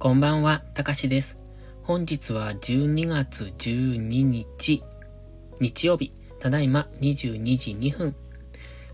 [0.00, 1.36] こんばんは、たかしです。
[1.82, 4.82] 本日は12月12日、
[5.60, 8.16] 日曜日、ただいま22時2分。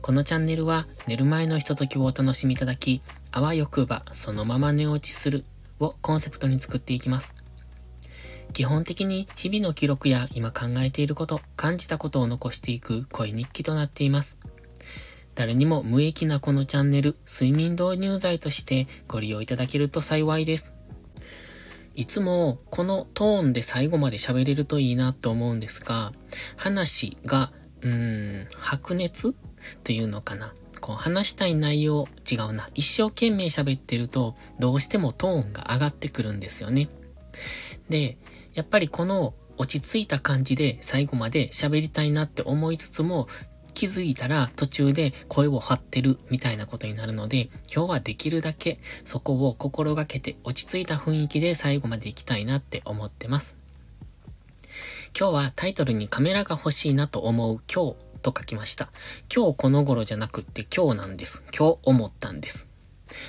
[0.02, 5.44] このチャンネルは寝る前のひとときをお楽しみいただき、あわよくばそのまま寝落ちする
[5.78, 7.36] をコンセプトに作っていきます。
[8.52, 14.38] 基本的に日々の記録や今考えていること、感じたことを残していく声日記となっています。
[15.36, 20.72] 誰にも無益なこのチャンネル、睡眠導入剤としてご利用いただけると幸いです。
[21.96, 26.12] いつもこのトーンで最後まで喋れるといいなと思うんですが、
[26.56, 29.34] 話が、うーん、白熱
[29.82, 30.54] というのかな。
[30.80, 32.68] こう話したい内容違うな。
[32.74, 36.90] 一生懸命喋ってると、どうしてもトーンが上がってくるんですよね。
[37.88, 38.18] で、
[38.52, 43.26] やっぱりこの落ち着いた感じで最後まで喋りたいなって思いつつも、
[43.76, 53.54] 気づいたら途中で声を張ってるみたいなことになるので、今日はできるだけそこを心がけて落ち着いた雰囲気で最後まで行きたいなって思ってます。
[55.18, 58.88] 今日はタイトルにカメラが欲しいなと思う今日と書きました。
[59.34, 61.44] 今日この頃じゃなくって今日なんです。
[61.54, 62.68] 今日思ったんです。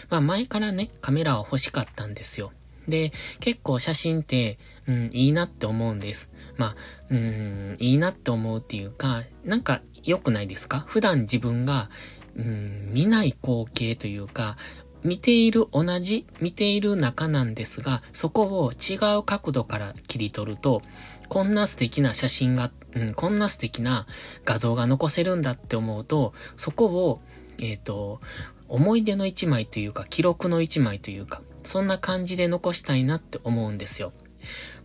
[0.09, 2.54] まあ前からね、カメラは欲しかったんですよ。
[2.88, 3.11] で、
[3.42, 6.30] 結構写真って、うん、いいなって思うんです。
[6.56, 6.76] まあ、
[7.09, 10.80] うん、いいなって思うっていうか、なんか良くないですか？
[10.88, 11.92] 普段自分が、
[12.36, 14.58] うん、見ない光景というか、
[15.04, 20.82] 見ている同じ、見ている中なんですが、そこを違う角度から切り取ると、
[21.30, 24.08] こんな素敵な写真が、うん、こんな素敵な
[24.44, 27.22] 画像が残せるんだって思うと、そこを、
[27.62, 28.22] えっ、ー、と、
[28.68, 34.14] 思い出の一枚というか、記録の一枚というか、そんな感じで残したいなって思うんですよ。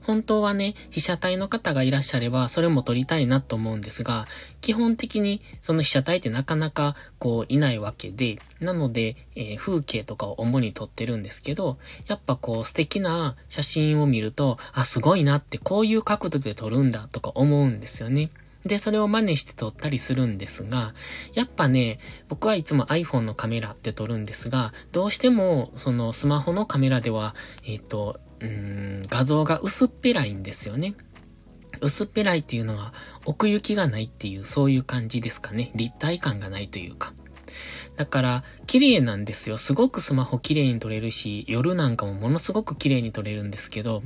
[0.02, 4.26] 本当はね、被写体の方がいらっしゃれば、それも撮りたいなと思うんですが、
[4.60, 18.30] 基本的にその被写体ってなかなかこういないわけで、なので、えー、風景とかを主に撮ってるんですけど、やっぱこう素敵な写真を見ると、あ、すごいなってこういう角度で撮るんだとか思うんですよね。
[18.64, 20.94] で、それを真似して撮ったりするんですが、
[21.34, 27.34] やっぱね、僕はいつも iPhone のカメラで撮るんですが、どうしても、そのスマホのカメラでは、
[27.64, 30.94] えっ、ー、と、うん、画像が薄っぺらいんですよね。
[31.80, 32.92] 薄っぺらいっていうのは
[33.24, 35.70] 奥行きがないっていうそういう感じですかね。
[35.74, 37.14] 立体感がないというか。
[37.96, 39.58] だから、綺麗なんですよ。
[39.58, 44.02] すごくスマホ綺麗に撮れるし、夜なんかもものすごく綺麗に撮れるんですけど、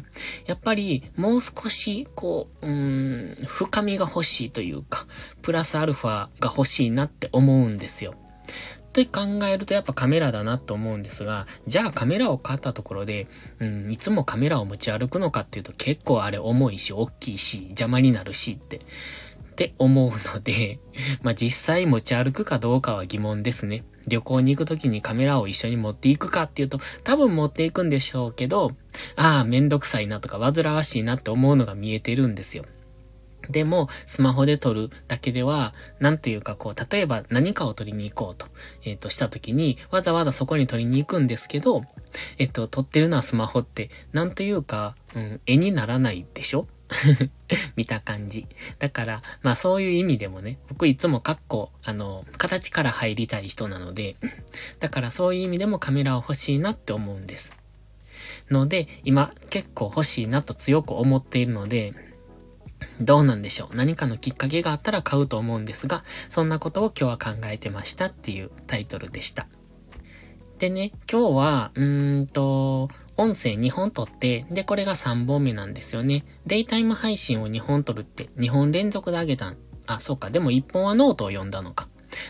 [0.47, 5.07] やっぱりもう少し、こう、うーん、深みが欲しいというか、
[5.41, 8.15] プラスアルファが欲しいなって思うんですよ。
[9.05, 13.27] と考えるとやっぱカメラだなと思うんですが、じゃあカメラを買ったところで、
[13.61, 18.81] うん、いつもカメラを持ち歩くのかっていうと結構あれ重いし、大きいし、邪魔になるしって、っ
[19.57, 20.79] て思うので、
[21.23, 23.85] まあ、実際持ち歩くかどうかは疑問ですね。
[24.07, 28.73] 旅行に行くときにカメラを一緒に持っていくかっていうと、多分持っていくんでしょうけど、
[29.17, 32.65] ああ、めんどくさいなとか煩わしいなって思うのが見えてるんですよ。
[33.51, 38.47] でも、スマホで撮るだけでは、なんというかこう、例えば何かを撮りに行こうと、
[38.85, 41.83] えっ、ー、と、した時に、わざわざそこに撮りに行くんですけど、
[42.39, 46.67] えっ、ー、と、撮ってるのはスマホって、なんというか、うん、絵にならないでしょ？
[47.77, 48.47] 見た感じ。
[48.79, 54.17] だから、まあそういう意味でもね、僕いつもカッコ、あの、形から入りたい人なので、
[54.79, 57.53] だからそういう意味でもカメラを欲しいなって思うんです。
[58.51, 61.93] ので、今結構欲しいなと強く思っているので、
[63.01, 63.77] どうなんでしょう？
[63.77, 69.47] 何かのきっかけがあったら買うと思うんですが、そんなことを今日は考えてましたっていうタイトルでした。
[70.59, 76.25] でね、今日は、うーんと、音声2本撮って、で、これが3本目なんですよね。
[76.47, 79.57] デイタイム配信を2本撮るって2本連続であげたん。
[79.87, 80.31] あ、そうか。
[80.31, 81.89] でも1本はノートを読んだのか。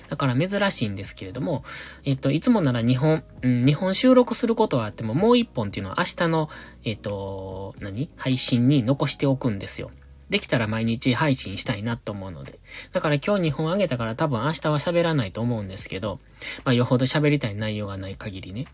[0.09, 1.65] だから珍しいんですけれども、
[2.05, 6.49] えっと、いつもなら2本、うん、2本収録することはあっても、もう1本っていうのは明日の、
[6.85, 8.11] えっと、何？
[8.17, 9.91] 配信に残しておくんですよ。
[10.31, 12.59] できたら毎日配信したいなと思うので。
[12.93, 16.19] だから今日2本あげたから多分明日は喋らないと思うんですけど、
[16.65, 18.67] まあよほど喋りたい内容がない限りね。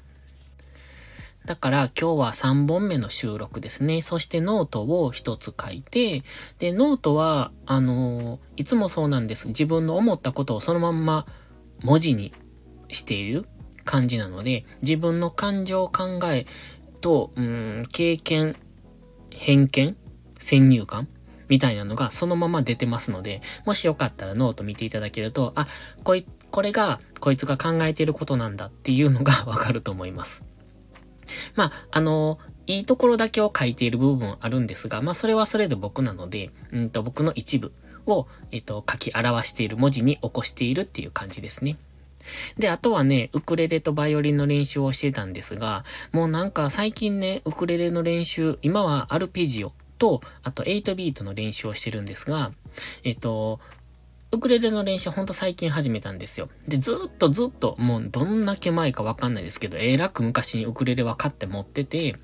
[1.44, 4.00] だから今日は3本目の収録ですね。
[4.00, 6.22] そしてノートを1つ書いて、
[6.58, 9.48] で、ノートは、あのー、いつもそうなんです。
[9.48, 11.26] 自分の思ったことをそのまんま
[11.80, 12.32] 文字に
[12.88, 13.44] している
[13.84, 16.46] 感じなので、自分の感情、考え
[17.00, 18.54] と、うん、経験、
[19.30, 19.96] 偏見、
[20.38, 21.08] 先入観
[21.52, 25.66] みたいなのがそのまま出てますので、もしよかったらノート見ていただけると、あ、
[26.02, 30.46] こい、これがこいつが考えていることなんだっていうのが わかると思います。
[31.54, 37.70] まあ、あの、いいところだけを書いている部分あるんですが、まあ、それはそれで僕なので、うんと、僕の一部
[38.06, 41.76] を、えっと、書き表している文字に起こしているっていう感じですね。
[42.56, 52.50] で、あとはね、ウクレレとバイオリンの練習をしてたんですが、もうなんか最近ね、ウクレレの練習、今はアルペジオと、あと8ビートの練習をしてるんですが、
[53.04, 53.60] えっと、
[54.32, 56.48] ウクレレの練習ほんと最近始めたんですよ。
[56.66, 62.16] で、ずっとずっと、もうどんだけ前かわかんないですけど、えらく昔にウクレレは買って持ってて、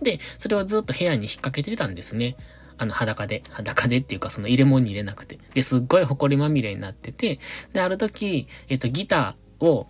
[0.00, 2.36] で、それをずっと部屋に引っ掛けてたんですね。
[2.78, 3.42] あの、裸で。
[3.50, 5.40] 裸でっていうか、その入れ物に入れなくて。
[5.54, 7.40] で、すっごい埃まみれになってて、
[7.72, 9.88] で、ある時、えっと、ギターを、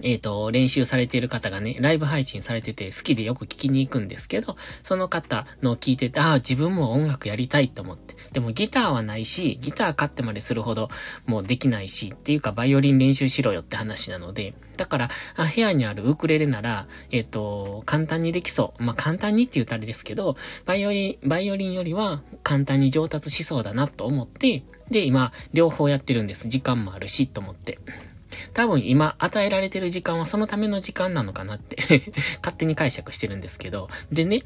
[0.00, 8.14] えっ、ー、と、練習されている方がね、ライブ配信されてて好きでよく聞きに行くんですけど、その方の聞いてて、ああ、自分も音楽やりたいと思って。
[8.32, 10.88] でもギターはないし、ギター買ってまでするほど
[11.26, 18.82] もうできないし、っていうかバイオリン練習しろよって話なので、だから、あ部屋にあるウクレレなら、えっ、ー、と、簡単にできそう。
[18.82, 26.48] まあ、簡単にって言うとあれですけど、バイオリン、バイオリンよりは簡単に上達しそうだなと思って、で、今、両方やってるんです。
[26.48, 27.78] 時間もあるし、と思って。
[28.54, 31.76] 多分今与えられてる時間はそのための時間なのかなって
[32.42, 33.88] 勝手に解釈してるんですけど。
[34.10, 34.42] でね、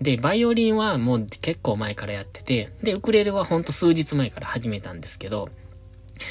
[0.00, 5.48] で、バイオリンはもう結構前からやってて、で、ウクレレはほんと数日前から始めたんですけど、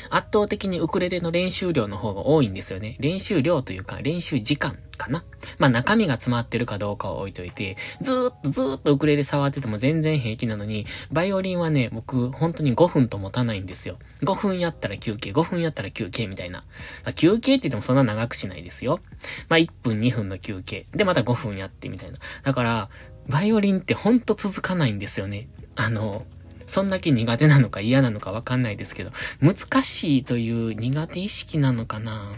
[0.09, 2.97] 圧倒的にウクレレの練習量の方が多いんですよね。
[2.99, 5.23] 練習量というか練習時間かな。
[5.57, 13.97] まあ中身が詰まってるかどうかを置いといて、ずーっとずーっとウクレレ触ってても全然平気なのに、バイオリンはね、僕本当に5分と持たないんですよ。
[14.23, 16.59] 5分やったら休憩、5分やったら休憩みたいな。
[17.03, 18.99] まあ、休憩って言ってもそんな長くしないですよ。
[19.47, 20.87] まあ1分2分の休憩。
[20.91, 22.17] でまた5分やってみたいな。
[22.43, 22.89] だから、
[23.29, 25.47] バイオリンってほんと続かないんですよね。
[25.75, 26.25] あの、
[26.67, 29.11] そんだけ苦手なのか嫌なのかわかんないですけど、
[29.41, 32.33] 難しいという苦手意識なのかな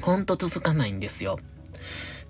[0.00, 1.38] ほんと続かないんですよ。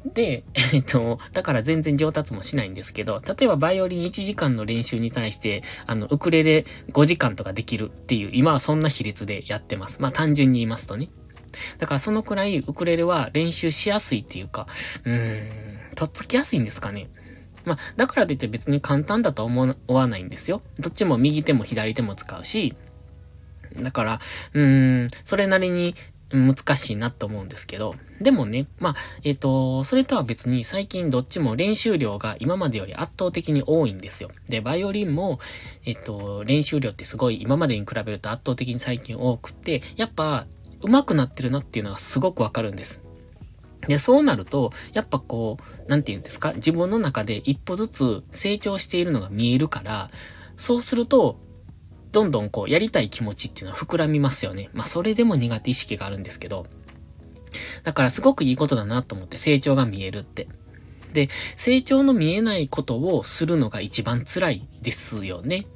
[0.05, 10.01] で、えっと、だから全然上達もしないんですけど、例えばバイオリン1時間の練習に対して、あの、ウクレレ5時間とかできるっていう、今はそんな比率でやってます。
[10.01, 11.09] まあ単純に言いますとね。
[11.79, 14.67] だからそのくらいウクレレは練習しやすいっていうか、
[15.05, 17.09] うーん、とっつきやすいんですかね。
[17.65, 20.63] まあ、だからといって別に簡単だと思わないんですよ。
[20.81, 22.75] どっちも右手も左手も使うし、
[23.81, 24.21] だから、
[24.55, 25.95] うーん、それなりに
[26.33, 28.95] 難しいなと思うんですけど、でもね、まあ、
[29.25, 34.31] えっ、ー、と、それとは別に最近どっちも練習量が今までより圧倒的に多いんですよ。
[34.49, 35.41] で、バイオリンも、
[35.85, 40.47] えっ、ー、と、練習量ってすごい今までに比べると圧倒的に最近多くて、やっぱ
[40.81, 43.03] 上手くなってるなっていうのがすごくわかるんです。
[43.89, 50.11] で、そうなると、やっぱこう、なんて言うんですか、自分の中で一歩ずつ成長しているのが見えるから、
[50.57, 51.39] そうすると、
[52.13, 54.69] どんどんこう、やりたい気持ちっていうのは膨らみますよね。
[54.75, 56.67] まあ、それでも苦手意識があるんですけど。
[57.85, 60.49] だからすごくいいことだなと思って成長が見えるって。
[61.13, 65.67] で、成長の見えないことをするのが一番辛いですよね。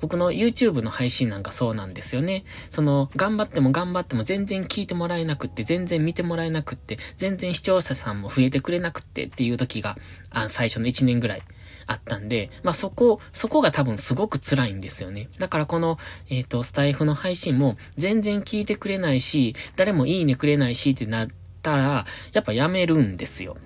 [0.00, 2.44] 僕の YouTube の配信なんかそうなんですよね。
[2.70, 9.98] その、頑張っても頑張っても全然聞いてもらえなくって、全然見てもらえなくって、全然視聴者さんも増えてくれなくってっていう時が、
[10.30, 11.42] あ最初の1年ぐらい
[11.86, 15.28] あったんで、まあ、そこ、そこが多分すごく辛いんですよね。
[15.38, 15.98] だからこの、
[16.28, 21.28] えっ、ー、と、スタイフの配信も全然聞いてくれないし、誰もいいねくれないしってなっ
[21.62, 23.56] たら、やっぱやめるんですよ。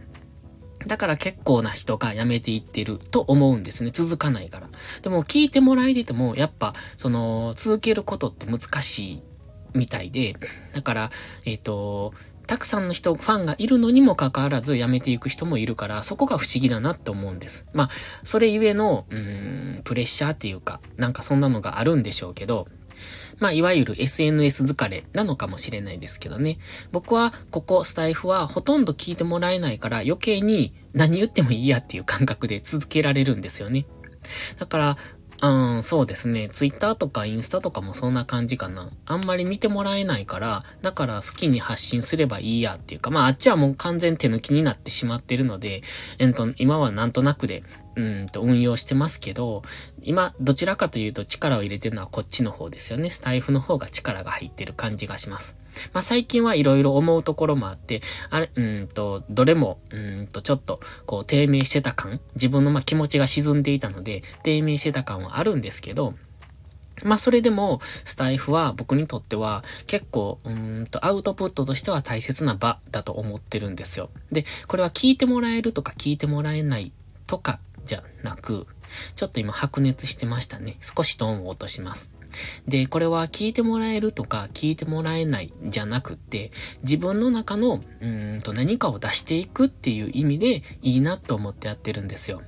[0.87, 3.91] だから結構な人が辞めていってると思うんですね。
[3.93, 4.69] 続かないから。
[5.03, 9.23] でも聞いてもらえてても、やっぱ、その、続けることって難しい
[9.75, 10.35] みたいで、
[10.73, 11.11] だから、
[11.44, 12.14] えっ、ー、と、
[12.49, 17.67] たくさんの人、ファンがいるのにもかかわらず辞めていく人もいるから、そこが不思議だなって思うんです。
[17.75, 17.88] まあ、
[18.23, 22.67] それゆえの、うーん、プレッシャーっていうか、なんかそんなのがあるんでしょうけど、
[23.38, 26.59] まあ、いわゆる SNS 疲れなのかもしれないですけどね。
[26.90, 33.85] 僕は、ここ、スタイフはほとんど聞いてもらえないから余計に何言ってもいいやっていう感覚で続けられるんですよね。
[34.59, 34.97] だから、
[35.40, 36.49] うん、そうですね。
[36.52, 38.90] ツイッターとかインスタとかもそんな感じかな。
[39.07, 45.83] あんまり見てもらえないから、だから好きに発信すればいいやっていうか、まああっちはもう完全手抜きになってしまってるので、
[46.18, 47.62] えっと、今はなんとなくで、
[47.95, 49.62] うんと運用してますけど、
[50.02, 53.11] 今、どちらかというと力を入れてるのはこっちの方ですよね。
[53.11, 55.58] スタイフの方が力が入ってる感じがします。
[55.92, 66.14] まあ最近はいろいろ思うところもあって、あれ、うんと、どれも、うんと、ちょっと、こう、低迷してた感自分のま気持ちが沈んでいたので、低迷してた感はあるんですけど、
[67.04, 74.11] まあ、それでも、スタイフは僕にとっては結構、うんと、アウトプットとしては大切な場だと思ってるんですよ。
[74.32, 76.92] で、これは聞いてもらえるとか聞いてもらえない
[77.26, 78.66] とかじゃなく、
[79.16, 80.76] ちょっと今白熱してましたね。
[80.80, 82.17] 少しトーンを落とします。
[82.66, 86.50] で、これは聞いてもらえるとか聞いてもらえないじゃなくって、
[86.82, 92.42] 自分の中の、うんと何かを出していくっていう意味でいいなと思ってやってるんですよ。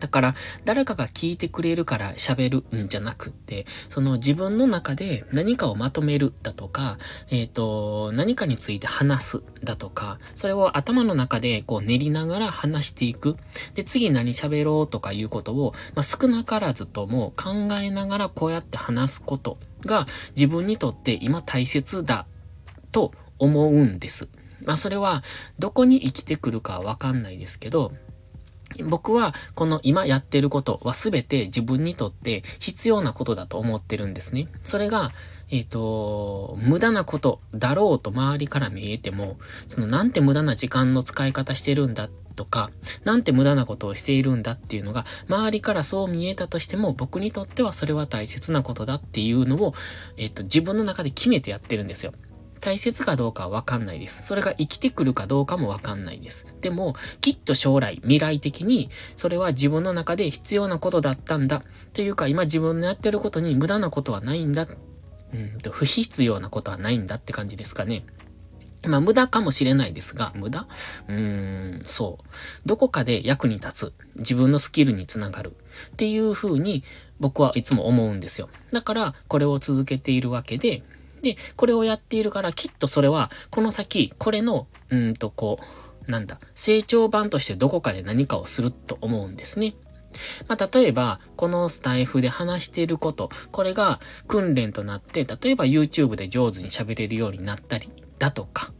[0.00, 6.98] だから、誰かが聞いてくれるから喋るんじゃなくって、その自分の中で何かをまとめるだとか、
[7.30, 13.36] えっ、ー、と、何かについて話すだとか、それを頭の中でこう練りながら話していく。
[13.74, 22.26] で、次何喋ろうとかいうことを、まあ、少なからずとも考えながらこうやって話すことが自分にとって今大切だ
[22.92, 24.28] と思うんです。
[24.64, 25.22] まあそれは
[25.58, 27.92] どこに生きてくるかわかんないですけど、
[28.84, 34.48] 僕はこの今やってることは全て自分にとって必要なことだと思ってるんですね。
[34.64, 35.12] それが、
[35.50, 42.70] えっ、ー、と、無駄なことだろうと周りから見えても、そのなんて無駄な時間の使い方してるんだとか、
[43.04, 49.74] なんて無駄なことをしているんだっていうのが、周りからそう見えたとしても、僕にとってはそれは大切なことだっていうのを、
[50.16, 52.12] えっ、ー、と、自分の中で決めてやってるんですよ。
[52.58, 54.22] 大切かどうかはわかんないです。
[54.22, 56.46] それが生きてくるかどうかもわかんないです。
[56.60, 61.62] でも、きっと将来、未来的に、それは自分の中で必要なことだったんだ。
[61.92, 64.66] というか、今自分のやってることに無駄なことはないんだ。
[65.32, 68.04] うんと、不必要なことはないんだって感じですかね。
[68.86, 70.68] まあ、無駄かもしれないですが、無駄？
[71.08, 72.24] うーん、そう。
[72.64, 73.92] どこかで役に立つ。
[74.16, 75.56] 自分のスキルにつながる。
[75.88, 76.84] っていう風に、
[77.18, 78.48] 僕はいつも思うんですよ。
[78.72, 80.84] だから、これを続けているわけで、
[81.22, 85.58] で、これをやっているから、きっとそれは、この先、これの、うんとこ
[86.06, 89.74] う、なんだ、成長版としてどこかで何かをすると思うんですね。
[90.48, 98.72] まあ、例えば、このスタイフで話していること、これが訓練となって、例えば YouTube で上手に喋れるようになったり、だとか、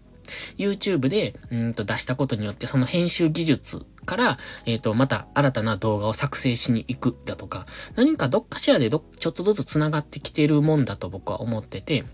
[0.57, 7.66] YouTube で、うんと出したことによってその編集技術から、えっ、ー、と、また新たな動画を作成しに行くだとか、
[7.97, 12.04] 何かどっかしらでど、ちょっとずつ繋がってきているもんだと僕は思ってて、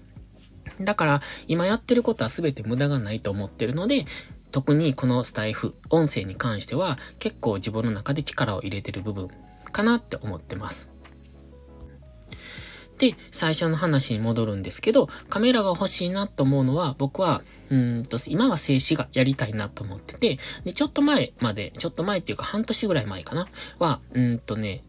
[0.81, 4.07] だから、今やってることは全て無駄がないと思ってるので、
[4.52, 9.28] 特にこのスタイフ、音声に関しては結構自分の中で力を入れてる部分
[9.73, 10.88] かなって思ってます。
[12.99, 23.49] で、最初の話に戻るんですけど、カメラが欲しいなと思うのは、僕は、うんと、今は静止画やりたいなと思ってて、で、ちょっと前まで、ちょっと前っていうか半年ぐらい前かな、
[23.81, 24.85] は、うんとね、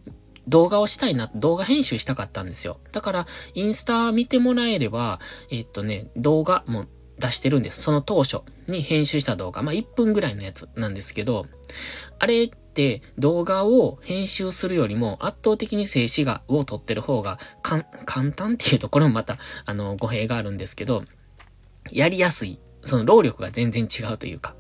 [0.48, 2.80] 動画をしたいな、動画編集したかったんですよ。
[2.92, 6.86] だから、インスタ見てもらえれば、えっとね、動画も
[7.20, 7.82] 出してるんです。
[7.82, 9.62] その当初に編集した動画。
[9.62, 11.46] まあ、1分ぐらいのやつなんですけど、
[12.20, 17.84] あれって動画を編集するよりも圧倒的に静止画を撮ってる方が簡
[18.32, 21.06] 単っていうところもまた、あの、語弊があるんですけど、
[21.92, 22.60] やりやすい。
[22.82, 24.56] その労力が全然違うというか。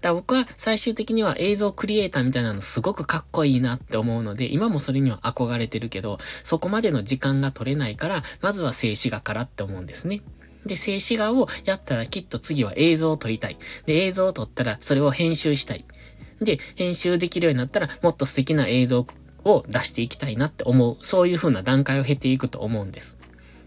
[0.00, 10.22] から僕は最終的には映像クリエイターみたいなのすごくかっこいいなって思うので、今もそれには憧れてるけど、そこまでの時間が取れないから、まずは静止画からって思うんですね。
[10.66, 13.56] で、静止画をやったらきっと次は映像を撮りたい。
[13.86, 15.84] で、映像を撮ったらそれを編集したい。
[16.40, 19.06] で、編集できるようになったらもっと素敵な映像
[19.44, 20.96] を出していきたいなって思う。
[21.00, 23.17] そういう風な段階を経ていくと思うんです。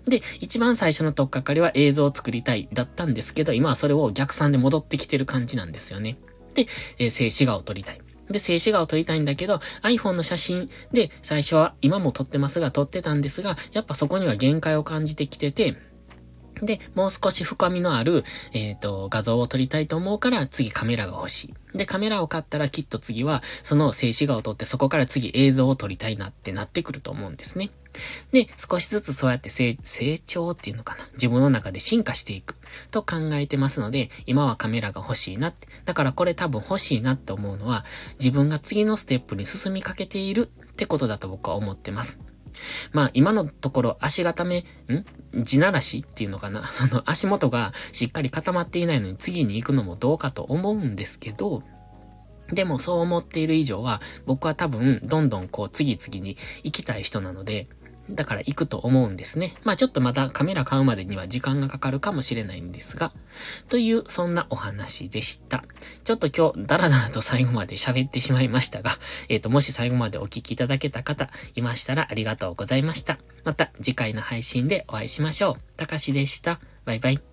[0.05, 6.17] で、一番最初のとっかかりは映像を作りたいだったんですけど、今はそれを逆算で戻ってきてる感じなんですよね。
[6.53, 6.67] で、
[6.98, 8.01] えー、静止画を撮りたい。
[8.29, 15.75] で、静止画を撮りたいんだけど、iPhone の写真で最初は今も撮ってますが撮ってたんですが、やっぱそこには限界を感じてきてて、
[16.62, 21.77] で、もう少し深みのある、えっ、ー、と、画像を撮りたいと思うから次カメラが欲しい。
[21.77, 27.72] で、カメラを買ったらきっと次は、その静止画を撮ってそこから次映像を撮りたいなってなってくると思うんですね。
[28.31, 29.75] で、少しずつそうやって成
[30.25, 31.07] 長っていうのかな。
[31.13, 32.55] 自分の中で進化していく
[32.91, 35.67] と考えてますので、今はカメラが欲しいなって。
[35.86, 37.86] だからこれ多分欲しいなって思うのは、
[38.19, 42.19] 自分が次のステップに進みかけているってことだと僕は思ってます。
[42.91, 45.05] まあ今のところ足固め、ん？
[45.43, 51.63] 地ならしっていうのかな その足元がしっかり固まっていないのに次に行くのもどうかと思うんですけど、
[52.51, 57.67] でもそう思っている以上は、僕は多分、どんどんこう次々に行きたい人なので、
[58.13, 59.56] だから行くと思うんですね。
[59.63, 63.12] まあちょっとまたカメラ買うまでには時間がかかるかもしれないんですが、
[63.70, 65.63] というそんなお話でした。
[66.03, 68.91] ちょっと今日だらだらと最後まで喋ってしまいましたが、
[69.30, 73.18] えっ、ー、と、もし最後までお聞きいただけた方いましたらありがとうございました。
[73.44, 75.77] また次回の配信でお会いしましょう。
[75.77, 76.60] たかしでした。
[76.86, 77.30] バイバイ。